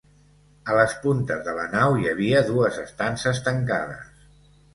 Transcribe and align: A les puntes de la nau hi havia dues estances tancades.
A 0.71 0.77
les 0.77 0.95
puntes 1.03 1.43
de 1.47 1.53
la 1.57 1.65
nau 1.73 1.99
hi 1.99 2.09
havia 2.15 2.41
dues 2.49 2.81
estances 2.85 3.45
tancades. 3.51 4.19